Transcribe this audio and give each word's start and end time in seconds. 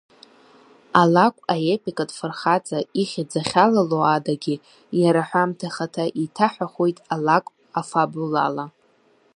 Алакә 1.01 1.41
аепикатә 1.53 2.15
фырхаҵа 2.17 2.79
ихьӡ 3.01 3.31
ахьалало 3.41 3.99
адагьы, 4.15 4.55
иара 5.01 5.21
аҳәамҭа 5.23 5.67
ахаҭа 5.69 6.03
еиҭаҳәахоит 6.19 6.97
алакә 7.13 7.49
афабулала. 7.79 8.65